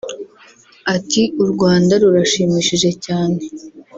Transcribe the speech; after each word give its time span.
Ati 0.95 1.21
“U 1.43 1.45
Rwanda 1.51 1.93
rurashimishije 2.01 2.89
cyane 3.05 3.39